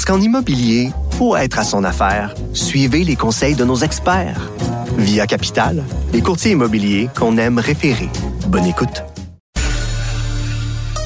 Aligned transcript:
Parce 0.00 0.16
qu'en 0.16 0.24
immobilier, 0.24 0.92
pour 1.18 1.36
être 1.36 1.58
à 1.58 1.62
son 1.62 1.84
affaire, 1.84 2.34
suivez 2.54 3.04
les 3.04 3.16
conseils 3.16 3.54
de 3.54 3.66
nos 3.66 3.76
experts. 3.76 4.50
Via 4.96 5.26
Capital, 5.26 5.84
les 6.14 6.22
courtiers 6.22 6.52
immobiliers 6.52 7.10
qu'on 7.14 7.36
aime 7.36 7.58
référer. 7.58 8.08
Bonne 8.46 8.64
écoute. 8.64 9.02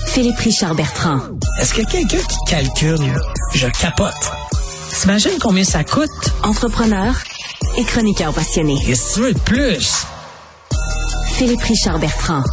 Philippe 0.06 0.38
Richard 0.38 0.76
Bertrand. 0.76 1.18
Est-ce 1.60 1.74
que 1.74 1.82
quelqu'un 1.90 2.18
qui 2.18 2.36
calcule, 2.46 3.20
je 3.52 3.66
capote. 3.66 4.30
T'imagines 4.90 5.40
combien 5.40 5.64
ça 5.64 5.82
coûte? 5.82 6.32
Entrepreneur 6.44 7.16
et 7.76 7.82
chroniqueur 7.82 8.32
passionné. 8.32 8.78
Et 8.86 8.94
si 8.94 9.14
tu 9.14 9.20
veux 9.22 9.32
de 9.32 9.40
plus? 9.40 10.06
Philippe 11.32 11.62
Richard 11.62 11.98
Bertrand. 11.98 12.44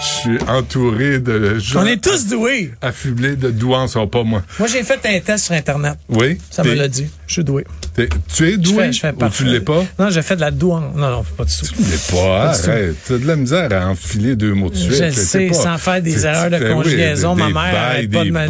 Je 0.00 0.06
suis 0.20 0.38
entouré 0.48 1.18
de 1.18 1.58
gens 1.58 1.82
On 1.82 1.86
est 1.86 2.02
tous 2.02 2.28
doués. 2.28 2.72
affublés 2.80 3.34
de 3.36 3.50
douances, 3.50 3.96
oh, 3.96 4.06
pas 4.06 4.22
moi. 4.22 4.42
Moi, 4.58 4.68
j'ai 4.68 4.82
fait 4.84 5.00
un 5.04 5.18
test 5.20 5.46
sur 5.46 5.54
Internet. 5.54 5.94
Oui? 6.08 6.38
Ça 6.50 6.62
me 6.62 6.74
l'a 6.74 6.86
dit. 6.88 7.06
Je 7.26 7.32
suis 7.34 7.44
doué. 7.44 7.64
Tu 7.96 8.02
es 8.48 8.52
Je 8.52 8.56
doué 8.58 8.84
fais, 8.86 8.92
je 8.92 9.00
fais 9.00 9.10
ou 9.10 9.16
parfait. 9.16 9.44
tu 9.44 9.50
l'es 9.50 9.60
pas? 9.60 9.82
Non, 9.98 10.08
j'ai 10.10 10.22
fait 10.22 10.36
de 10.36 10.40
la 10.40 10.52
douane. 10.52 10.92
Non, 10.94 11.10
non, 11.10 11.24
pas 11.36 11.44
du 11.44 11.52
tout. 11.52 11.66
Tu 11.66 11.82
l'es 11.82 11.98
pas, 12.20 12.50
arrête. 12.50 12.94
T'as 13.08 13.18
de 13.18 13.26
la 13.26 13.34
misère 13.36 13.68
à 13.72 13.88
enfiler 13.88 14.36
deux 14.36 14.54
mots 14.54 14.70
de 14.70 14.76
suite. 14.76 14.94
Je 14.94 15.04
le 15.04 15.10
sais, 15.12 15.46
pas- 15.48 15.54
sans 15.54 15.78
faire 15.78 16.00
des 16.00 16.12
tu- 16.14 16.20
erreurs 16.24 16.50
de 16.50 16.56
tu 16.58 16.62
fais, 16.62 16.68
oui, 16.68 16.74
conjugaison, 16.84 17.34
des 17.34 17.42
ma 17.42 17.48
mère 17.48 17.82
arrête 17.82 18.10
pas 18.12 18.24
de 18.24 18.30
me 18.30 18.46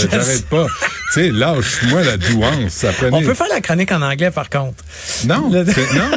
Je 0.00 0.08
J'arrête 0.10 0.46
pas. 0.46 0.66
Tu 0.66 1.20
sais, 1.20 1.30
lâche-moi 1.30 2.02
la 2.04 2.16
douance. 2.16 2.70
Ça 2.72 2.92
prenait... 2.96 3.12
On 3.12 3.22
peut 3.22 3.34
faire 3.34 3.48
la 3.50 3.60
chronique 3.60 3.92
en 3.92 4.00
anglais, 4.02 4.30
par 4.30 4.48
contre. 4.48 4.82
Non, 5.26 5.50
Le- 5.50 5.62
non. 5.64 6.16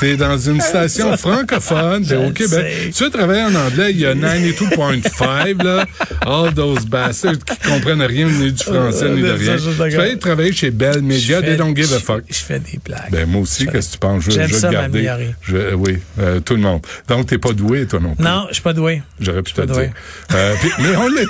T'es 0.00 0.16
dans 0.16 0.38
une 0.38 0.60
station 0.72 1.16
francophone, 1.16 2.04
t'es 2.06 2.16
au 2.16 2.30
Québec. 2.30 2.92
Tu 2.94 3.04
veux 3.04 3.10
travailler 3.10 3.42
en 3.42 3.54
anglais, 3.54 3.90
il 3.90 3.98
y 4.00 4.06
a 4.06 4.14
92.5, 4.14 5.62
là. 5.64 5.84
All 6.26 6.52
those 6.54 6.86
bastards 6.86 7.38
qui 7.44 7.68
comprennent 7.68 8.02
rien 8.02 8.26
ni 8.28 8.52
du 8.52 8.62
français 8.62 9.08
ni 9.10 9.22
de 9.22 9.26
Euh, 9.28 9.34
rien. 9.34 9.56
Tu 9.56 9.96
vas 9.96 10.02
aller 10.02 10.18
travailler 10.18 10.52
chez 10.52 10.70
Bell 10.70 11.02
Media, 11.02 11.42
they 11.42 11.56
don't 11.56 11.74
give 11.74 11.92
a 11.92 11.98
je- 11.98 12.04
fuck. 12.04 12.22
Je 12.28 12.34
fais 12.38 12.58
des 12.60 12.78
blagues. 12.84 13.10
Ben, 13.10 13.26
moi 13.28 13.42
aussi, 13.42 13.66
qu'est-ce 13.66 13.88
que 13.88 13.92
tu 13.94 13.98
penses? 13.98 14.24
Je, 14.24 14.30
vais 14.32 14.48
ça 14.48 14.68
te 14.68 14.72
garder. 14.72 14.88
m'améliorer. 15.02 15.34
Je, 15.42 15.74
oui, 15.74 15.98
euh, 16.20 16.40
tout 16.40 16.54
le 16.54 16.60
monde. 16.60 16.80
Donc, 17.08 17.26
t'es 17.26 17.38
pas 17.38 17.52
doué, 17.52 17.86
toi 17.86 18.00
non 18.00 18.14
plus. 18.14 18.24
Non, 18.24 18.46
je 18.48 18.54
suis 18.54 18.62
pas 18.62 18.72
doué. 18.72 19.02
J'aurais 19.20 19.42
pu 19.42 19.52
te 19.52 19.60
le 19.62 19.66
dire. 19.66 19.90
Euh, 20.34 20.54
mais 20.80 20.96
on 20.96 21.08
l'est. 21.08 21.26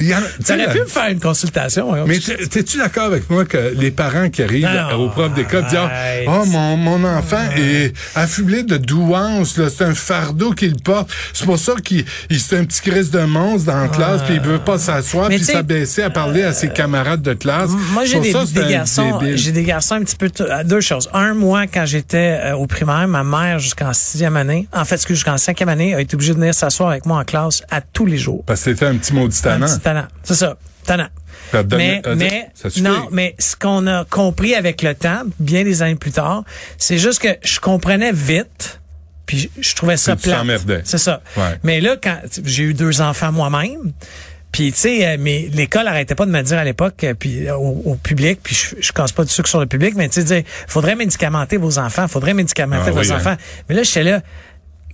Il 0.00 0.06
y 0.08 0.14
en 0.14 0.18
a- 0.18 0.22
T'aurais 0.44 0.72
pu 0.72 0.80
me 0.80 0.86
faire 0.86 1.08
une 1.10 1.20
consultation. 1.20 1.94
hein. 1.94 2.04
mais 2.06 2.18
t'es- 2.18 2.46
t'es-tu 2.46 2.78
d'accord 2.78 3.04
avec 3.04 3.28
moi 3.30 3.44
que 3.44 3.72
les 3.76 3.90
parents 3.90 4.28
qui 4.28 4.42
arrivent 4.42 4.64
Non, 4.66 4.90
non, 4.98 5.04
au 5.04 5.08
prof 5.10 5.32
d'école 5.34 5.64
disent 5.64 5.76
arrête. 5.76 6.26
Oh, 6.28 6.44
mon, 6.46 6.76
mon 6.76 7.04
enfant 7.04 7.42
est 7.56 7.92
affublé 8.14 8.62
de 8.62 8.76
douance, 8.76 9.54
c'est 9.76 9.84
un 9.84 9.94
fardeau 9.94 10.52
qu'il 10.52 10.76
porte. 10.82 11.10
C'est 11.32 11.44
pour 11.46 11.58
ça 11.58 11.74
qu'il 11.82 12.04
il- 12.30 12.40
c'est 12.40 12.56
un 12.58 12.64
petit 12.64 12.80
crise 12.80 13.10
de 13.10 13.20
monstre 13.20 13.66
dans 13.72 13.80
la 13.82 13.88
classe, 13.88 14.22
puis 14.22 14.34
il 14.34 14.40
veut 14.40 14.58
pas 14.58 14.78
s'asseoir, 14.78 15.28
puis 15.28 15.38
s'abaisser 15.52 16.02
à 16.02 16.10
parler 16.10 16.42
à 16.42 16.52
ses 16.52 16.68
camarades 16.68 17.22
de 17.22 17.34
classe. 17.34 17.70
Moi, 17.92 18.04
j'ai 18.04 18.20
des, 18.20 18.32
garçons, 18.70 19.18
j'ai 19.34 19.52
des 19.52 19.64
garçons 19.64 19.94
un 19.94 20.02
petit 20.02 20.16
peu 20.16 20.30
euh, 20.40 20.64
deux 20.64 20.80
choses. 20.80 21.08
Un, 21.12 21.34
moi, 21.34 21.66
quand 21.66 21.86
j'étais 21.86 22.40
euh, 22.44 22.56
au 22.56 22.66
primaire, 22.66 23.06
ma 23.08 23.24
mère 23.24 23.58
jusqu'en 23.58 23.92
sixième 23.92 24.36
année, 24.36 24.68
en 24.72 24.84
fait, 24.84 25.06
jusqu'en 25.06 25.36
cinquième 25.38 25.68
année, 25.68 25.94
a 25.94 26.00
été 26.00 26.14
obligée 26.14 26.34
de 26.34 26.38
venir 26.38 26.54
s'asseoir 26.54 26.90
avec 26.90 27.06
moi 27.06 27.18
en 27.20 27.24
classe 27.24 27.62
à 27.70 27.80
tous 27.80 28.06
les 28.06 28.18
jours. 28.18 28.42
Parce 28.46 28.62
que 28.64 28.70
c'était 28.70 28.86
un 28.86 28.96
petit 28.96 29.12
maudit 29.14 29.36
Talent. 29.68 29.76
petit 29.76 29.84
talent. 29.84 30.06
C'est 30.22 30.34
ça. 30.34 30.56
Talent. 30.84 31.08
Ça 31.52 31.62
Mais, 31.76 32.02
mais, 32.16 32.50
ça 32.54 32.68
non, 32.80 33.08
mais 33.10 33.34
ce 33.38 33.56
qu'on 33.56 33.86
a 33.86 34.04
compris 34.04 34.54
avec 34.54 34.82
le 34.82 34.94
temps, 34.94 35.22
bien 35.38 35.64
des 35.64 35.82
années 35.82 35.94
plus 35.94 36.12
tard, 36.12 36.44
c'est 36.76 36.98
juste 36.98 37.20
que 37.20 37.28
je 37.42 37.60
comprenais 37.60 38.12
vite, 38.12 38.80
puis 39.26 39.50
je, 39.56 39.62
je 39.62 39.74
trouvais 39.74 39.96
ça 39.96 40.16
t'emmerdais. 40.16 40.82
C'est 40.84 40.98
ça. 40.98 41.22
Ouais. 41.36 41.58
Mais 41.62 41.80
là, 41.80 41.96
quand 42.02 42.18
j'ai 42.44 42.64
eu 42.64 42.74
deux 42.74 43.00
enfants 43.00 43.32
moi-même, 43.32 43.92
puis 44.52 44.72
tu 44.72 44.78
sais, 44.78 45.06
euh, 45.06 45.16
mais 45.20 45.48
l'école 45.52 45.86
arrêtait 45.88 46.14
pas 46.14 46.26
de 46.26 46.30
me 46.30 46.42
dire 46.42 46.58
à 46.58 46.64
l'époque, 46.64 47.04
euh, 47.04 47.14
puis 47.14 47.46
euh, 47.46 47.54
au, 47.56 47.82
au 47.84 47.94
public, 47.96 48.40
puis 48.42 48.54
je, 48.54 48.76
je 48.80 48.92
casse 48.92 49.12
pas 49.12 49.24
du 49.24 49.30
sucre 49.30 49.48
sur 49.48 49.60
le 49.60 49.66
public, 49.66 49.94
mais 49.94 50.08
tu 50.08 50.26
sais, 50.26 50.44
faudrait 50.66 50.96
médicamenter 50.96 51.58
vos 51.58 51.78
enfants, 51.78 52.08
faudrait 52.08 52.34
médicamenter 52.34 52.84
Ah 52.88 52.90
vos 52.90 53.00
oui, 53.00 53.12
hein. 53.12 53.16
enfants. 53.16 53.36
Mais 53.68 53.74
là, 53.74 53.82
j'étais 53.82 54.04
là. 54.04 54.22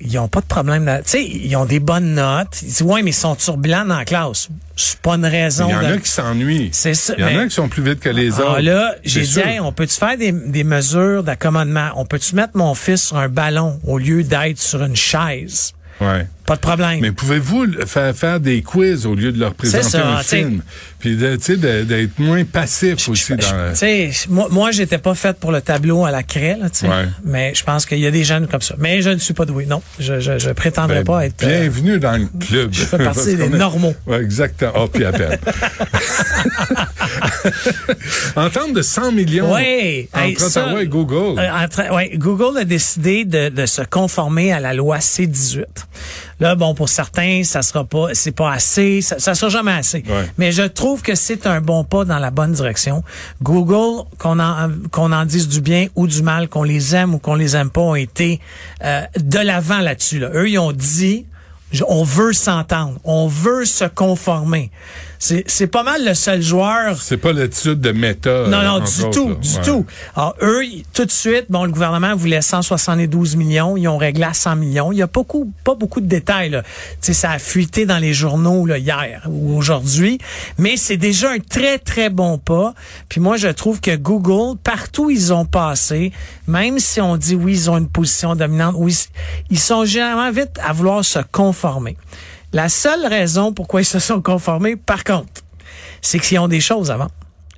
Ils 0.01 0.19
ont 0.19 0.29
pas 0.29 0.41
de 0.41 0.47
problème. 0.47 0.91
Tu 1.05 1.11
sais, 1.11 1.25
ils 1.25 1.55
ont 1.57 1.65
des 1.67 1.79
bonnes 1.81 2.15
notes. 2.15 2.61
Ils 2.63 2.67
disent, 2.69 2.83
ouais, 2.83 3.03
mais 3.03 3.11
ils 3.11 3.15
sont 3.15 3.37
turbulents 3.37 3.85
dans 3.85 3.97
la 3.99 4.05
classe. 4.05 4.49
C'est 4.77 4.99
pas 4.99 5.15
une 5.15 5.25
raison. 5.25 5.67
Il 5.69 5.73
y 5.73 5.75
en 5.75 5.81
de- 5.83 5.95
a 5.95 5.97
qui 5.99 6.11
s'ennuient. 6.11 6.69
C'est 6.73 6.95
ça, 6.95 7.15
Il 7.17 7.23
y 7.23 7.25
en 7.37 7.39
a 7.39 7.45
qui 7.47 7.55
sont 7.55 7.69
plus 7.69 7.83
vite 7.83 8.01
que 8.01 8.09
les 8.09 8.33
ah, 8.41 8.45
autres. 8.45 8.61
là, 8.61 8.95
j'ai 9.05 9.23
dit, 9.23 9.39
hey, 9.41 9.61
on 9.61 9.73
peut-tu 9.73 9.95
faire 9.97 10.19
des, 10.19 10.33
des 10.33 10.65
mesures 10.65 11.23
d'accommodement? 11.23 11.91
On 11.97 12.05
peut-tu 12.07 12.35
mettre 12.35 12.57
mon 12.57 12.75
fils 12.75 13.05
sur 13.09 13.17
un 13.19 13.29
ballon 13.29 13.79
au 13.85 13.99
lieu 13.99 14.25
d'être 14.25 14.59
sur 14.59 14.83
une 14.83 14.97
chaise? 14.97 15.73
Ouais. 16.01 16.27
Pas 16.47 16.57
de 16.57 16.61
problème. 16.61 17.01
Mais 17.01 17.11
pouvez-vous 17.13 17.67
faire, 17.87 18.15
faire 18.15 18.39
des 18.39 18.61
quiz 18.63 19.07
au 19.07 19.15
lieu 19.15 19.33
de 19.33 19.41
leur 19.41 19.55
présenter 19.55 19.89
ça, 19.89 20.07
un 20.07 20.23
film? 20.23 20.63
Puis 20.99 21.17
d'être 21.17 22.19
moins 22.19 22.45
passif 22.45 23.09
aussi 23.09 23.33
Je- 23.39 23.51
dans 23.51 23.57
la- 23.57 23.71
tu 23.73 23.77
sais, 23.79 24.11
moi, 24.29 24.49
moi 24.51 24.71
j'étais 24.71 24.99
pas 24.99 25.15
faite 25.15 25.39
pour 25.39 25.53
le 25.53 25.61
tableau 25.63 26.05
à 26.05 26.11
la 26.11 26.23
craie, 26.23 26.57
là, 26.61 26.69
tu 26.69 26.81
sais. 26.81 26.89
Ouais. 26.89 27.07
Mais 27.25 27.55
je 27.55 27.65
pense 27.65 27.87
qu'il 27.87 27.99
y 27.99 28.07
a 28.07 28.11
des 28.11 28.25
jeunes 28.25 28.47
comme 28.47 28.61
ça. 28.63 28.75
Mais 28.79 29.01
je 29.01 29.11
ne 29.11 29.19
suis 29.19 29.33
pas 29.35 29.47
doué. 29.47 29.65
Non, 29.67 29.83
je, 29.99 30.21
je, 30.21 30.39
je 30.39 30.51
prétendrai 30.51 30.97
Ben, 30.99 31.05
pas 31.05 31.27
être. 31.27 31.43
euh, 31.45 31.61
Bienvenue 31.63 31.99
dans 31.99 32.19
le 32.21 32.27
club. 32.39 32.71
je 32.73 32.85
fais 32.85 32.99
partie 32.99 33.37
des 33.37 33.49
normaux. 33.49 33.95
Ouais, 34.07 34.21
exactement. 34.21 34.73
Oh, 34.77 34.87
puis 34.89 35.05
à 35.05 35.13
peine. 35.13 35.39
en 38.37 38.51
termes 38.51 38.73
de 38.73 38.83
100 38.83 39.13
millions 39.13 39.53
Ouais. 39.53 40.09
entre 40.13 40.23
Hey, 40.25 40.37
ça, 40.39 40.65
Ottawa 40.67 40.83
et 40.83 40.87
Google. 40.89 41.39
Euh, 41.41 41.65
entre- 41.65 41.95
ouais, 41.95 42.13
Google 42.17 42.59
a 42.59 42.65
décidé 42.65 43.25
de, 43.25 43.49
de 43.49 43.67
se 43.67 43.83
conformer 43.83 44.53
à 44.53 44.61
la 44.61 44.75
loi 44.75 45.01
C-18. 45.01 45.65
Là, 46.41 46.55
bon, 46.55 46.75
pour 46.75 46.89
certains, 46.89 47.43
ça 47.45 47.63
sera 47.63 47.85
pas, 47.85 48.09
c'est 48.13 48.33
pas 48.33 48.53
assez, 48.53 49.01
ça, 49.01 49.19
ça 49.19 49.35
sera 49.35 49.51
jamais 49.51 49.73
assez. 49.73 50.03
Ouais. 50.09 50.31
Mais 50.39 50.53
je 50.53 50.63
trouve 50.63 51.03
que 51.03 51.15
c'est 51.15 51.47
un 51.47 51.61
bon 51.61 51.85
pas 51.85 52.05
dans 52.05 52.19
la 52.19 52.31
bonne 52.31 52.53
direction. 52.53 53.03
Google, 53.43 54.05
qu'on 54.19 54.39
en, 54.41 54.71
qu'on 54.91 55.13
en 55.13 55.25
dise 55.25 55.49
du 55.49 55.61
bien 55.61 55.87
ou 55.95 56.07
du 56.07 56.23
mal, 56.23 56.49
qu'on 56.49 56.63
les 56.63 56.95
aime 56.95 57.15
ou 57.15 57.19
qu'on 57.19 57.35
les 57.35 57.57
aime 57.57 57.71
pas, 57.71 57.81
ont 57.81 57.95
été 57.95 58.41
euh, 58.85 59.03
de 59.17 59.39
l'avant 59.39 59.81
là-dessus. 59.81 60.19
Là. 60.19 60.31
Eux, 60.35 60.49
ils 60.49 60.59
ont 60.59 60.73
dit, 60.73 61.27
on 61.89 62.05
veut 62.05 62.33
s'entendre, 62.33 62.99
on 63.05 63.27
veut 63.27 63.65
se 63.65 63.85
conformer. 63.85 64.71
C'est, 65.47 65.67
pas 65.69 65.83
mal 65.83 66.05
le 66.05 66.13
seul 66.13 66.43
joueur 66.43 67.01
C'est 67.01 67.17
pas 67.17 67.33
l'attitude 67.33 67.81
de 67.81 67.93
méta. 67.93 68.47
non, 68.47 68.59
euh, 68.59 68.65
non, 68.65 68.71
entre 68.83 68.93
du 68.93 69.03
autres, 69.05 69.11
tout, 69.11 69.29
là. 69.31 69.35
du 69.37 69.55
Ouais. 69.57 69.63
tout. 69.65 69.87
Alors, 70.15 70.37
eux, 70.43 70.63
tout 70.93 71.05
de 71.07 71.11
suite, 71.11 71.47
bon, 71.49 71.65
le 71.65 71.71
gouvernement 71.71 72.15
voulait 72.15 72.43
172 72.43 73.37
millions, 73.37 73.77
ils 73.79 73.89
ont 73.89 73.97
réglé 73.97 74.25
à 74.25 74.35
100 74.35 74.57
millions. 74.57 74.93
Il 74.93 74.99
y 74.99 75.03
a 75.03 75.07
beaucoup, 75.07 75.51
pas 75.65 75.75
beaucoup 75.75 76.03
de 76.03 76.07
détails, 76.07 76.51
là. 76.51 76.63
Tu 76.63 76.69
sais, 77.01 77.13
ça 77.15 77.31
a 77.31 77.39
fuité 77.39 77.87
dans 77.87 77.97
les 77.99 78.13
journaux, 78.13 78.67
là, 78.67 78.77
hier 78.77 79.23
ou 79.31 79.57
aujourd'hui. 79.57 80.19
Mais 80.59 80.77
c'est 80.77 80.99
déjà 80.99 81.31
un 81.31 81.39
très, 81.39 81.79
très 81.79 82.11
bon 82.11 82.37
pas. 82.37 82.75
Puis 83.09 83.21
moi, 83.21 83.39
je 83.39 83.49
trouve 83.49 83.81
que 83.81 83.97
Google, 83.97 84.59
partout 84.63 85.07
où 85.07 85.11
ils 85.11 85.33
ont 85.33 85.47
passé, 85.47 86.13
même 86.47 86.79
si 86.79 87.01
on 87.01 87.17
dit 87.17 87.35
oui, 87.35 87.53
ils 87.53 87.71
ont 87.71 87.79
une 87.79 87.89
position 87.89 88.37
dominante, 88.37 88.75
oui, 88.77 88.95
ils 89.49 89.59
sont 89.59 89.87
généralement 89.87 90.31
vite 90.31 90.59
à 90.63 90.75
vouloir 90.75 91.03
se 91.03 91.21
conformer. 91.33 91.97
La 92.55 92.69
seule 92.69 93.05
raison 93.05 93.53
pourquoi 93.53 93.81
ils 93.81 93.85
se 93.85 93.99
sont 93.99 94.23
conformés, 94.23 94.77
par 94.77 95.03
contre, 95.03 95.43
c'est 96.01 96.21
qu'ils 96.21 96.39
ont 96.39 96.47
des 96.47 96.61
choses 96.61 96.93
à 96.93 96.97
vendre. 96.97 97.11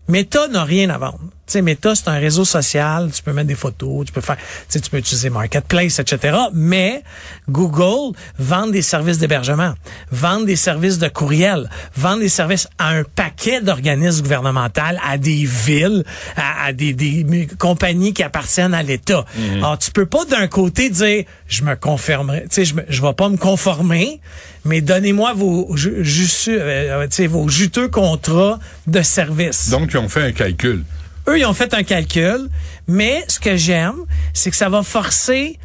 Meta 0.08 0.48
n'a 0.48 0.64
rien 0.64 0.88
à 0.88 0.96
vendre. 0.96 1.20
Tu 1.46 1.52
sais, 1.52 1.62
Meta, 1.62 1.94
c'est 1.94 2.08
un 2.08 2.18
réseau 2.18 2.44
social, 2.44 3.08
tu 3.14 3.22
peux 3.22 3.32
mettre 3.32 3.46
des 3.46 3.54
photos, 3.54 4.04
tu 4.06 4.12
peux 4.12 4.20
faire, 4.20 4.36
tu 4.36 4.42
sais, 4.68 4.80
tu 4.80 4.90
peux 4.90 4.98
utiliser 4.98 5.30
Marketplace, 5.30 6.00
etc. 6.00 6.36
Mais 6.52 7.04
Google 7.48 8.16
vend 8.38 8.66
des 8.66 8.82
services 8.82 9.18
d'hébergement, 9.18 9.74
vend 10.10 10.40
des 10.40 10.56
services 10.56 10.98
de 10.98 11.06
courriel, 11.08 11.70
vend 11.96 12.16
des 12.16 12.28
services 12.28 12.66
à 12.78 12.88
un 12.90 13.04
paquet 13.04 13.60
d'organismes 13.60 14.22
gouvernementaux, 14.22 14.80
à 15.08 15.18
des 15.18 15.44
villes, 15.44 16.02
à, 16.36 16.66
à 16.66 16.72
des, 16.72 17.46
compagnies 17.58 18.12
qui 18.12 18.24
appartiennent 18.24 18.74
à 18.74 18.82
l'État. 18.82 19.24
Alors, 19.58 19.78
tu 19.78 19.90
peux 19.92 20.06
pas 20.06 20.24
d'un 20.24 20.48
côté 20.48 20.90
dire, 20.90 21.24
je 21.48 21.62
me 21.62 21.76
conformerai, 21.76 22.42
tu 22.42 22.48
sais, 22.50 22.64
je, 22.64 22.74
je 22.88 23.02
vais 23.02 23.12
pas 23.14 23.28
me 23.28 23.36
conformer, 23.36 24.20
mais 24.64 24.80
donnez-moi 24.80 25.32
vos, 25.34 25.76
ju- 25.76 26.02
ju- 26.04 26.28
euh, 26.48 27.06
tu 27.06 27.14
sais, 27.14 27.26
vos 27.28 27.48
juteux 27.48 27.86
contrats 27.88 28.58
de 28.88 29.00
services. 29.02 29.70
Donc, 29.70 29.90
ils 29.92 29.98
ont 29.98 30.08
fait 30.08 30.22
un 30.22 30.32
calcul. 30.32 30.82
Eux, 31.28 31.38
ils 31.38 31.44
ont 31.46 31.54
fait 31.54 31.74
un 31.74 31.82
calcul, 31.82 32.48
mais 32.86 33.24
ce 33.28 33.40
que 33.40 33.56
j'aime, 33.56 33.96
c'est 34.32 34.50
que 34.50 34.56
ça 34.56 34.68
va 34.68 34.82
forcer 34.82 35.58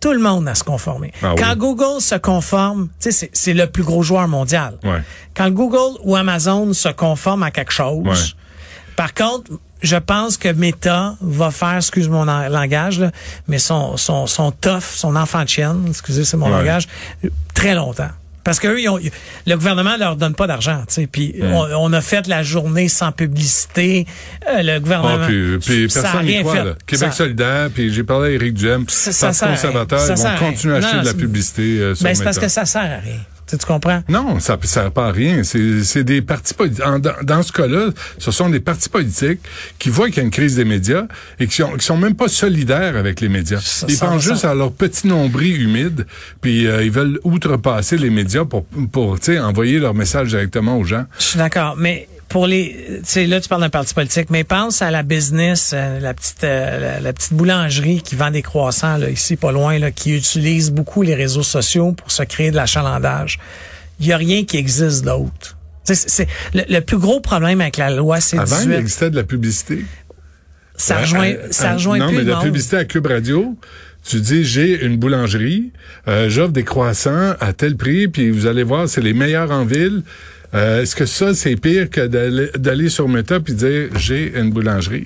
tout 0.00 0.12
le 0.12 0.18
monde 0.20 0.46
à 0.48 0.54
se 0.54 0.64
conformer. 0.64 1.12
Ah 1.22 1.34
oui. 1.34 1.42
Quand 1.42 1.56
Google 1.56 2.00
se 2.00 2.14
conforme, 2.14 2.88
tu 3.00 3.10
sais, 3.12 3.30
c'est- 3.32 3.54
le 3.54 3.66
plus 3.66 3.82
gros 3.82 4.02
joueur 4.02 4.28
mondial. 4.28 4.76
Ouais. 4.84 5.02
Quand 5.34 5.50
Google 5.50 5.98
ou 6.02 6.14
Amazon 6.16 6.72
se 6.74 6.88
conforment 6.90 7.42
à 7.44 7.50
quelque 7.50 7.72
chose, 7.72 8.04
Ouais. 8.06 8.14
Par 8.96 9.12
contre, 9.12 9.50
je 9.82 9.96
pense 9.96 10.36
que 10.36 10.48
Meta 10.48 11.16
va 11.20 11.50
faire, 11.50 11.76
excuse 11.78 12.08
mon 12.08 12.24
langage, 12.24 13.00
là, 13.00 13.10
mais 13.48 13.58
son, 13.58 13.96
son, 13.96 14.28
son 14.28 14.52
tough, 14.52 14.82
son 14.94 15.16
enfant 15.16 15.42
de 15.42 15.48
chienne, 15.48 15.84
excusez, 15.88 16.24
c'est 16.24 16.36
mon 16.36 16.46
Ouais. 16.46 16.52
langage, 16.58 16.86
très 17.54 17.74
longtemps. 17.74 18.10
Parce 18.44 18.60
que 18.60 18.68
eux, 18.68 18.80
ils 18.80 18.88
ont, 18.88 18.98
le 19.46 19.54
gouvernement 19.56 19.96
leur 19.98 20.16
donne 20.16 20.34
pas 20.34 20.46
d'argent, 20.46 20.82
tu 20.86 20.94
sais. 20.94 21.06
Puis 21.06 21.34
Hmm. 21.40 21.52
on, 21.52 21.66
on 21.88 21.92
a 21.94 22.00
fait 22.00 22.26
la 22.28 22.42
journée 22.42 22.88
sans 22.88 23.10
publicité. 23.10 24.06
Euh, 24.48 24.62
le 24.62 24.78
gouvernement, 24.80 25.18
Ah, 25.22 25.26
puis, 25.26 25.90
ça 25.90 26.02
personne 26.02 26.26
n'y 26.26 26.40
croit. 26.40 26.52
fait. 26.54 26.64
là. 26.64 26.74
Québec 26.86 27.08
Ça- 27.10 27.16
solidaire, 27.16 27.70
puis 27.74 27.92
j'ai 27.92 28.04
parlé 28.04 28.28
à 28.28 28.32
Éric 28.32 28.54
Duhem, 28.54 28.84
Ça- 28.88 29.32
ça 29.32 29.46
rien. 29.46 29.54
conservateur, 29.56 29.98
Ça 30.00 30.14
ils 30.14 30.22
vont 30.40 30.50
continuer 30.50 30.74
à 30.74 30.78
acheter 30.78 31.00
de 31.00 31.04
la 31.06 31.14
publicité 31.14 31.62
euh, 31.80 31.94
sur 31.94 32.04
Ben, 32.04 32.14
c'est 32.14 32.24
parce 32.24 32.38
que 32.38 32.48
ça 32.48 32.64
sert 32.64 32.82
à 32.82 33.00
rien. 33.02 33.18
Tu, 33.46 33.56
comprends? 33.58 34.02
Non, 34.08 34.40
ça 34.40 34.58
ne 34.60 34.66
sert 34.66 34.90
pas 34.90 35.08
à 35.08 35.12
rien. 35.12 35.42
C'est 35.44 36.04
des 36.04 36.22
partis 36.22 36.54
politiques. 36.54 36.84
Dans, 36.84 37.00
dans 37.22 37.42
ce 37.42 37.52
cas-là, 37.52 37.90
ce 38.18 38.30
sont 38.30 38.48
des 38.48 38.60
partis 38.60 38.88
politiques 38.88 39.40
qui 39.78 39.90
voient 39.90 40.08
qu'il 40.08 40.18
y 40.18 40.20
a 40.20 40.22
une 40.24 40.30
crise 40.30 40.56
des 40.56 40.64
médias 40.64 41.04
et 41.38 41.46
qui 41.46 41.56
sont, 41.56 41.72
qui 41.72 41.84
sont 41.84 41.96
même 41.96 42.14
pas 42.14 42.28
solidaires 42.28 42.96
avec 42.96 43.20
les 43.20 43.28
médias. 43.28 43.60
Ça, 43.60 43.86
ils 43.88 43.96
ça, 43.96 44.06
pensent 44.06 44.24
ça. 44.24 44.32
juste 44.32 44.44
à 44.44 44.54
leur 44.54 44.72
petit 44.72 45.06
nombril 45.06 45.62
humide, 45.62 46.06
puis 46.40 46.66
euh, 46.66 46.84
ils 46.84 46.90
veulent 46.90 47.20
outrepasser 47.24 47.96
les 47.96 48.10
médias 48.10 48.44
pour, 48.44 48.64
pour 48.64 49.18
envoyer 49.40 49.78
leur 49.78 49.94
message 49.94 50.28
directement 50.28 50.78
aux 50.78 50.84
gens. 50.84 51.04
Je 51.18 51.24
suis 51.24 51.38
d'accord, 51.38 51.76
mais 51.76 52.08
pour 52.28 52.46
les, 52.46 52.86
tu 52.98 53.00
sais, 53.04 53.26
là 53.26 53.40
tu 53.40 53.48
parles 53.48 53.60
d'un 53.62 53.70
parti 53.70 53.94
politique, 53.94 54.28
mais 54.30 54.44
pense 54.44 54.82
à 54.82 54.90
la 54.90 55.02
business, 55.02 55.72
euh, 55.74 56.00
la 56.00 56.14
petite, 56.14 56.42
euh, 56.44 56.80
la, 56.80 57.00
la 57.00 57.12
petite 57.12 57.32
boulangerie 57.34 58.02
qui 58.02 58.16
vend 58.16 58.30
des 58.30 58.42
croissants 58.42 58.96
là, 58.96 59.08
ici 59.10 59.36
pas 59.36 59.52
loin, 59.52 59.78
là, 59.78 59.90
qui 59.90 60.16
utilise 60.16 60.70
beaucoup 60.70 61.02
les 61.02 61.14
réseaux 61.14 61.42
sociaux 61.42 61.92
pour 61.92 62.10
se 62.10 62.22
créer 62.22 62.50
de 62.50 62.56
l'achalandage. 62.56 63.38
Il 64.00 64.06
y 64.06 64.12
a 64.12 64.16
rien 64.16 64.44
qui 64.44 64.56
existe 64.56 65.04
d'autre. 65.04 65.56
C'est, 65.84 65.94
c'est- 65.94 66.26
le, 66.54 66.62
le 66.68 66.80
plus 66.80 66.98
gros 66.98 67.20
problème 67.20 67.60
avec 67.60 67.76
la 67.76 67.90
loi, 67.90 68.20
c'est 68.20 68.38
Avant, 68.38 68.56
18. 68.56 68.64
il 68.70 68.72
existait 68.80 69.10
de 69.10 69.16
la 69.16 69.24
publicité. 69.24 69.84
Ça 70.76 70.96
Ouais, 70.96 71.00
rejoint, 71.02 71.26
euh, 71.30 71.46
ça 71.50 71.70
euh, 71.70 71.74
rejoint 71.74 71.98
Non, 71.98 72.08
plus 72.08 72.16
mais 72.16 72.22
le 72.24 72.30
la 72.30 72.36
monde. 72.36 72.44
publicité 72.46 72.76
à 72.78 72.84
Cube 72.84 73.06
Radio, 73.06 73.56
tu 74.02 74.20
dis 74.20 74.44
j'ai 74.44 74.84
une 74.84 74.96
boulangerie, 74.96 75.72
euh, 76.08 76.28
j'offre 76.28 76.52
des 76.52 76.64
croissants 76.64 77.34
à 77.38 77.52
tel 77.52 77.76
prix, 77.76 78.08
puis 78.08 78.30
vous 78.30 78.46
allez 78.46 78.64
voir, 78.64 78.88
c'est 78.88 79.00
les 79.00 79.12
meilleurs 79.14 79.50
en 79.52 79.64
ville. 79.64 80.02
Euh, 80.54 80.82
Est-ce 80.82 80.94
que 80.94 81.06
ça, 81.06 81.34
c'est 81.34 81.56
pire 81.56 81.90
que 81.90 82.06
d'aller 82.06 82.48
d'aller 82.56 82.88
sur 82.88 83.08
Meta 83.08 83.40
puis 83.40 83.54
dire 83.54 83.88
j'ai 83.96 84.38
une 84.38 84.50
boulangerie? 84.50 85.04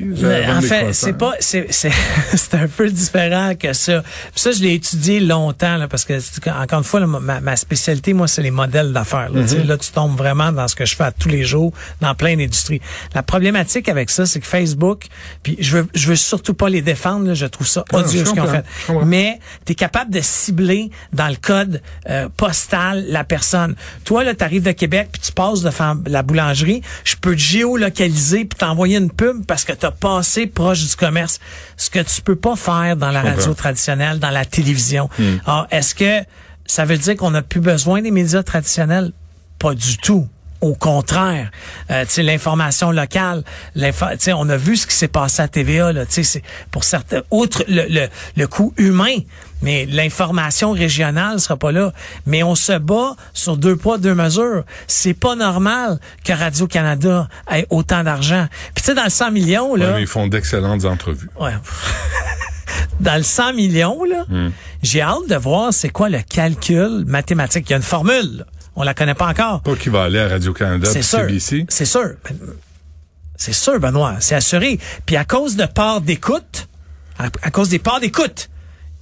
en 0.48 0.60
fait, 0.60 0.92
c'est 0.92 1.16
pas, 1.16 1.32
c'est, 1.40 1.66
c'est, 1.70 1.90
c'est 2.34 2.54
un 2.54 2.68
peu 2.68 2.90
différent 2.90 3.54
que 3.54 3.72
ça. 3.72 4.02
Puis 4.02 4.40
ça, 4.40 4.52
je 4.52 4.62
l'ai 4.62 4.74
étudié 4.74 5.20
longtemps, 5.20 5.76
là, 5.76 5.88
parce 5.88 6.04
que 6.04 6.14
encore 6.50 6.78
une 6.78 6.84
fois, 6.84 7.00
là, 7.00 7.06
ma, 7.06 7.40
ma 7.40 7.56
spécialité, 7.56 8.12
moi, 8.12 8.28
c'est 8.28 8.42
les 8.42 8.50
modèles 8.50 8.92
d'affaires. 8.92 9.30
Là, 9.30 9.42
Tu 9.42 9.48
sais, 9.48 9.64
là, 9.64 9.78
tu 9.78 9.90
tombes 9.90 10.16
vraiment 10.16 10.52
dans 10.52 10.68
ce 10.68 10.76
que 10.76 10.84
je 10.84 10.94
fais 10.94 11.04
à 11.04 11.12
tous 11.12 11.28
les 11.28 11.44
jours 11.44 11.72
dans 12.00 12.14
plein 12.14 12.36
d'industries. 12.36 12.80
La 13.14 13.22
problématique 13.22 13.88
avec 13.88 14.10
ça, 14.10 14.26
c'est 14.26 14.40
que 14.40 14.46
Facebook, 14.46 15.06
puis 15.42 15.56
je 15.60 15.78
veux, 15.78 15.86
je 15.94 16.08
veux 16.08 16.16
surtout 16.16 16.54
pas 16.54 16.68
les 16.68 16.82
défendre. 16.82 17.26
Là, 17.26 17.34
je 17.34 17.46
trouve 17.46 17.66
ça 17.66 17.84
Non, 17.92 18.00
odieux 18.00 18.24
ce 18.24 18.32
qu'ils 18.32 18.40
ont 18.42 18.46
fait. 18.46 18.64
Mais 19.04 19.38
tu 19.64 19.72
es 19.72 19.74
capable 19.74 20.10
de 20.12 20.20
cibler 20.20 20.90
dans 21.12 21.28
le 21.28 21.36
code 21.40 21.80
euh, 22.10 22.28
postal 22.36 23.06
la 23.08 23.24
personne. 23.24 23.74
Toi, 24.04 24.24
là, 24.24 24.34
tu 24.34 24.44
arrives 24.44 24.62
de 24.62 24.72
Québec, 24.72 25.08
puis 25.12 25.20
tu 25.22 25.32
passes 25.38 25.62
devant 25.62 25.94
la 26.06 26.24
boulangerie, 26.24 26.82
je 27.04 27.14
peux 27.14 27.36
te 27.36 27.40
géolocaliser 27.40 28.44
puis 28.44 28.58
t'envoyer 28.58 28.96
une 28.96 29.12
pub 29.12 29.46
parce 29.46 29.64
que 29.64 29.72
tu 29.72 29.86
as 29.86 29.92
passé 29.92 30.48
proche 30.48 30.84
du 30.84 30.96
commerce. 30.96 31.38
Ce 31.76 31.90
que 31.90 32.00
tu 32.00 32.22
peux 32.22 32.34
pas 32.34 32.56
faire 32.56 32.96
dans 32.96 33.12
la 33.12 33.22
radio 33.22 33.54
traditionnelle, 33.54 34.18
dans 34.18 34.30
la 34.30 34.44
télévision. 34.44 35.08
Hmm. 35.16 35.36
Alors, 35.46 35.68
est-ce 35.70 35.94
que 35.94 36.26
ça 36.66 36.84
veut 36.84 36.98
dire 36.98 37.16
qu'on 37.16 37.30
n'a 37.30 37.42
plus 37.42 37.60
besoin 37.60 38.02
des 38.02 38.10
médias 38.10 38.42
traditionnels? 38.42 39.12
Pas 39.60 39.74
du 39.74 39.96
tout. 39.98 40.26
Au 40.60 40.74
contraire, 40.74 41.52
euh, 41.92 42.04
l'information 42.16 42.90
locale, 42.90 43.44
on 43.76 44.48
a 44.48 44.56
vu 44.56 44.76
ce 44.76 44.88
qui 44.88 44.96
s'est 44.96 45.06
passé 45.06 45.40
à 45.40 45.46
TVA 45.46 45.92
là, 45.92 46.02
c'est 46.08 46.42
pour 46.72 46.82
certains 46.82 47.22
outre 47.30 47.62
le, 47.68 47.86
le, 47.88 48.08
le 48.36 48.46
coût 48.48 48.74
humain, 48.76 49.18
mais 49.62 49.86
l'information 49.86 50.72
régionale 50.72 51.40
sera 51.40 51.56
pas 51.56 51.72
là, 51.72 51.92
mais 52.26 52.42
on 52.42 52.54
se 52.54 52.78
bat 52.78 53.16
sur 53.32 53.56
deux 53.56 53.76
poids 53.76 53.98
deux 53.98 54.14
mesures. 54.14 54.64
C'est 54.86 55.14
pas 55.14 55.34
normal 55.34 55.98
que 56.24 56.32
Radio 56.32 56.66
Canada 56.66 57.28
ait 57.50 57.66
autant 57.70 58.02
d'argent. 58.04 58.46
Puis 58.74 58.82
tu 58.82 58.84
sais 58.84 58.94
dans 58.94 59.04
le 59.04 59.10
100 59.10 59.30
millions 59.32 59.72
Ouais, 59.72 59.80
là, 59.80 59.92
mais 59.94 60.02
ils 60.02 60.06
font 60.06 60.26
d'excellentes 60.26 60.84
entrevues. 60.84 61.30
Ouais. 61.40 61.52
Dans 63.00 63.16
le 63.16 63.22
100 63.22 63.54
millions, 63.54 64.02
là, 64.04 64.24
Hmm. 64.28 64.50
j'ai 64.82 65.00
hâte 65.00 65.28
de 65.28 65.36
voir 65.36 65.72
c'est 65.72 65.88
quoi 65.88 66.08
le 66.08 66.20
calcul 66.20 67.04
mathématique. 67.06 67.64
Il 67.68 67.70
y 67.70 67.74
a 67.74 67.76
une 67.76 67.82
formule. 67.82 68.38
là. 68.38 68.44
On 68.76 68.82
la 68.82 68.92
connaît 68.94 69.14
pas 69.14 69.28
encore. 69.28 69.62
Pas 69.62 69.74
qu'ils 69.76 69.92
vont 69.92 70.02
aller 70.02 70.18
à 70.18 70.28
Radio-Canada 70.28 70.88
C'est 70.92 71.02
sûr. 71.02 71.26
C'est 71.68 71.84
sûr. 71.84 72.10
C'est 73.36 73.52
sûr, 73.52 73.78
Benoît. 73.80 74.16
C'est 74.20 74.34
assuré. 74.34 74.78
Puis 75.06 75.16
à 75.16 75.24
cause 75.24 75.56
de 75.56 75.64
parts 75.66 76.00
d'écoute, 76.00 76.68
à, 77.18 77.26
à 77.42 77.50
cause 77.50 77.68
des 77.68 77.78
parts 77.78 78.00
d'écoute, 78.00 78.50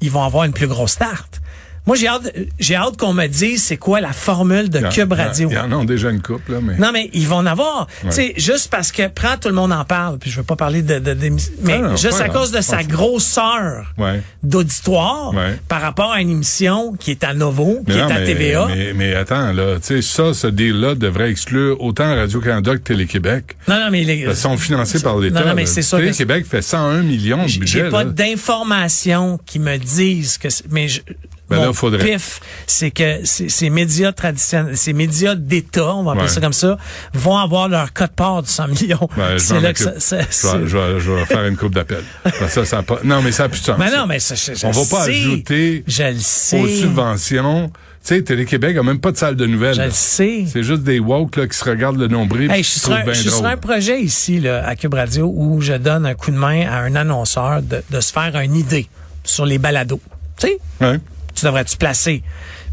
ils 0.01 0.11
vont 0.11 0.23
avoir 0.23 0.45
une 0.45 0.53
plus 0.53 0.67
grosse 0.67 0.93
start. 0.93 1.41
Moi, 1.87 1.95
j'ai 1.97 2.09
hâte, 2.09 2.33
j'ai 2.59 2.75
hâte 2.75 2.97
qu'on 2.97 3.13
me 3.13 3.27
dise 3.29 3.63
c'est 3.63 3.77
quoi 3.77 4.01
la 4.01 4.13
formule 4.13 4.69
de 4.69 4.81
Cube 4.91 5.13
Radio. 5.13 5.49
Il 5.51 5.55
y 5.55 5.59
en 5.59 5.71
a 5.81 5.85
déjà 5.85 6.11
une 6.11 6.21
couple, 6.21 6.53
là, 6.53 6.59
mais. 6.61 6.77
Non, 6.79 6.91
mais 6.93 7.11
ils 7.13 7.29
vont 7.29 7.37
en 7.37 7.47
avoir. 7.47 7.87
Tu 8.03 8.11
sais, 8.11 8.35
juste 8.37 8.71
parce 8.71 8.91
que, 8.91 9.07
prends 9.09 9.37
tout 9.41 9.49
le 9.49 9.55
monde 9.55 9.73
en 9.73 9.85
parle, 9.85 10.19
puis 10.19 10.31
je 10.31 10.39
veux 10.39 10.43
pas 10.43 10.57
parler 10.57 10.83
de, 10.83 10.99
de, 10.99 11.15
mais 11.63 11.75
Ah 11.75 11.79
non, 11.79 11.97
juste 11.97 12.21
à 12.21 12.29
cause 12.29 12.51
de 12.51 12.61
sa 12.61 12.83
grosseur 12.83 13.93
Ouais. 13.99 14.21
d'auditoire 14.43 15.33
Ouais. 15.35 15.59
par 15.69 15.81
rapport 15.81 16.11
à 16.13 16.21
une 16.21 16.31
émission 16.31 16.93
qui 16.99 17.11
est 17.13 17.23
à 17.25 17.35
Novo, 17.35 17.83
qui 17.87 17.93
Mais 17.93 17.99
est 17.99 18.03
non, 18.03 18.11
à 18.11 18.19
mais, 18.19 18.25
TVA. 18.27 18.67
Mais, 18.69 18.93
mais 18.95 19.15
attends, 19.15 19.53
là, 19.53 19.77
tu 19.77 19.87
sais, 19.87 20.03
ça, 20.03 20.35
ce 20.35 20.47
deal-là 20.49 20.95
devrait 20.97 21.31
exclure 21.31 21.81
autant 21.81 22.15
Radio-Canada 22.15 22.73
que 22.73 22.81
Télé-Québec. 22.83 23.57
non, 23.69 23.79
non, 23.79 23.91
mais 23.91 24.03
les, 24.03 24.17
Ils 24.29 24.35
sont 24.37 24.57
financés 24.57 25.01
par 25.01 25.19
l'État. 25.19 25.41
Non, 25.41 25.47
non, 25.49 25.55
mais 25.55 25.67
c'est 25.67 25.83
que- 25.83 25.97
Télé-Québec 25.97 26.47
fait 26.47 26.63
101 26.63 27.03
millions 27.03 27.45
de 27.47 27.59
budget. 27.59 27.85
j'ai 27.85 27.91
pas 27.91 28.05
d'informations 28.05 29.39
qui 29.47 29.59
me 29.59 29.77
disent 29.79 30.39
que, 30.39 30.49
mais 30.71 30.89
je, 30.89 31.01
Ben 31.49 31.57
mon 31.59 31.67
là, 31.67 31.73
faudrait. 31.73 32.05
pif, 32.05 32.41
c'est 32.67 32.91
que 32.91 33.21
ces 33.25 33.71
médias 33.71 34.11
traditionnels, 34.13 34.77
ces 34.77 34.93
médias 34.93 35.35
d'État, 35.37 35.95
on 35.95 36.03
va 36.03 36.13
appeler 36.13 36.25
Ouais. 36.25 36.31
ça 36.31 36.41
comme 36.41 36.53
ça, 36.53 36.77
vont 37.15 37.37
avoir 37.37 37.69
leur 37.69 37.93
code 37.93 38.11
part 38.11 38.43
du 38.43 38.51
100 38.51 38.69
millions. 38.69 39.09
Je 39.17 39.39
c'est 39.39 39.61
là 39.61 39.73
que 39.73 39.79
ça, 39.79 39.93
ça- 40.01 40.19
je, 40.31 40.47
vais, 40.59 40.69
je 40.69 40.77
vais- 40.77 41.01
je 41.01 41.11
vais 41.13 41.25
faire 41.27 41.45
une 41.47 41.57
coupe 41.57 41.75
d'appel. 41.75 42.03
Ben, 42.25 42.33
ça, 42.49 42.65
ça 42.65 42.83
pas... 42.83 42.99
Non, 43.05 43.23
mais 43.23 43.31
ça 43.33 43.45
a 43.45 43.49
plus 43.49 43.61
de 43.61 43.67
sens. 43.67 43.77
Mais 43.79 43.91
ça. 43.91 43.97
non, 43.99 44.07
mais 44.07 44.19
ça, 44.19 44.35
je, 44.35 44.55
je 44.55 44.67
On 44.67 44.71
va 44.73 44.81
pas 44.91 45.05
sais. 45.05 45.11
ajouter 45.13 45.85
Je 45.87 46.03
le 46.03 46.19
sais. 46.19 46.61
aux 46.61 46.67
subventions. 46.67 47.69
Tu 48.05 48.15
sais, 48.15 48.23
Télé-Québec 48.23 48.77
a 48.77 48.83
même 48.85 49.01
pas 49.01 49.11
de 49.11 49.17
salle 49.17 49.35
de 49.37 49.47
nouvelles. 49.47 49.75
Je 49.75 49.83
le 49.83 49.91
sais. 49.91 50.45
C'est 50.53 50.63
juste 50.63 50.83
des 50.83 51.01
woke 51.01 51.37
là, 51.37 51.47
qui 51.49 51.57
se 51.59 51.65
regardent 51.65 51.99
le 51.99 52.07
nombril. 52.09 52.51
Hey, 52.53 52.63
je 52.63 52.69
suis 52.71 52.81
sur, 52.81 52.93
un, 52.93 53.05
je 53.13 53.29
sur 53.31 53.61
projet 53.61 54.01
ici 54.01 54.39
là, 54.41 54.65
à 54.67 54.77
Cube 54.77 54.95
Radio 54.95 55.33
où 55.35 55.61
je 55.61 55.73
donne 55.75 56.07
un 56.07 56.15
coup 56.15 56.31
de 56.31 56.37
main 56.37 56.67
à 56.69 56.79
un 56.81 56.95
annonceur 56.95 57.63
de, 57.63 57.83
de 57.91 58.01
se 58.01 58.13
faire 58.13 58.35
une 58.37 58.55
idée 58.55 58.89
sur 59.25 59.45
les 59.47 59.59
balados. 59.59 60.01
Tu 60.39 60.47
sais, 60.49 60.59
Ouais. 60.81 61.01
Tu 61.37 61.47
devrais 61.47 61.65
te 61.65 61.77
placer? 61.77 62.23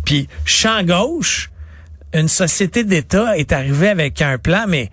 Puis 0.05 0.27
champ 0.45 0.83
gauche, 0.83 1.49
une 2.13 2.27
société 2.27 2.83
d'État 2.83 3.37
est 3.37 3.51
arrivée 3.51 3.89
avec 3.89 4.21
un 4.21 4.37
plan, 4.37 4.65
mais 4.67 4.91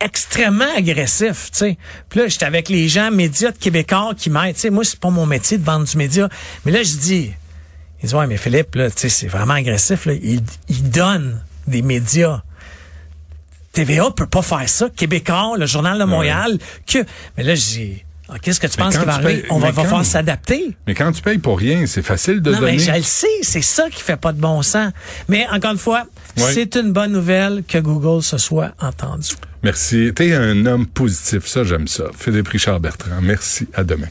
extrêmement 0.00 0.72
agressif, 0.76 1.50
tu 1.52 1.58
sais. 1.58 1.78
Puis 2.08 2.20
là, 2.20 2.28
j'étais 2.28 2.46
avec 2.46 2.68
les 2.68 2.88
gens 2.88 3.10
médias 3.10 3.50
de 3.50 3.58
Québécois 3.58 4.14
qui 4.16 4.30
m'aident. 4.30 4.54
Tu 4.54 4.62
sais, 4.62 4.70
moi, 4.70 4.84
c'est 4.84 4.98
pas 4.98 5.10
mon 5.10 5.26
métier 5.26 5.58
de 5.58 5.64
vendre 5.64 5.86
du 5.86 5.96
média. 5.96 6.28
Mais 6.64 6.72
là, 6.72 6.82
je 6.82 6.96
dis, 6.96 7.32
ils 7.98 8.02
disent, 8.02 8.14
ouais, 8.14 8.26
mais 8.26 8.38
Philippe, 8.38 8.74
là, 8.74 8.90
tu 8.90 8.98
sais, 8.98 9.08
c'est 9.08 9.28
vraiment 9.28 9.54
agressif, 9.54 10.06
là. 10.06 10.14
Il, 10.14 10.42
il 10.68 10.90
donne 10.90 11.42
des 11.66 11.82
médias. 11.82 12.42
TVA 13.72 14.10
peut 14.10 14.26
pas 14.26 14.42
faire 14.42 14.68
ça. 14.68 14.88
Québécois, 14.90 15.56
le 15.58 15.66
Journal 15.66 15.98
de 15.98 16.04
Montréal, 16.04 16.58
que... 16.86 17.04
Mais 17.36 17.44
là, 17.44 17.54
je 17.54 17.60
dis, 17.60 18.02
ah, 18.02 18.09
qu'est-ce 18.42 18.60
que 18.60 18.66
tu 18.66 18.74
Mais 18.78 18.84
penses 18.84 18.98
qui 18.98 19.04
va 19.04 19.14
arriver? 19.14 19.44
On 19.50 19.58
va, 19.58 19.72
falloir 19.72 20.04
s'adapter. 20.04 20.76
Mais 20.86 20.94
quand 20.94 21.12
tu 21.12 21.22
payes 21.22 21.38
pour 21.38 21.58
rien, 21.58 21.86
c'est 21.86 22.02
facile 22.02 22.40
de 22.40 22.52
Non, 22.52 22.60
donner. 22.60 22.72
mais 22.72 22.78
je 22.78 22.92
le 22.92 23.02
sais, 23.02 23.26
c'est 23.42 23.62
ça 23.62 23.88
qui 23.90 24.02
fait 24.02 24.16
pas 24.16 24.32
de 24.32 24.40
bon 24.40 24.62
sens. 24.62 24.92
Mais 25.28 25.46
encore 25.50 25.72
une 25.72 25.78
fois, 25.78 26.04
c'est 26.36 26.76
une 26.76 26.92
bonne 26.92 27.12
nouvelle 27.12 27.62
que 27.66 27.78
Google 27.78 28.22
se 28.22 28.38
soit 28.38 28.72
entendu. 28.80 29.30
Merci. 29.62 30.12
T'es 30.14 30.34
un 30.34 30.64
homme 30.66 30.86
positif. 30.86 31.46
Ça, 31.46 31.64
j'aime 31.64 31.86
ça. 31.86 32.04
Philippe 32.16 32.48
Richard 32.48 32.80
Bertrand. 32.80 33.20
Merci. 33.20 33.68
À 33.74 33.84
demain. 33.84 34.08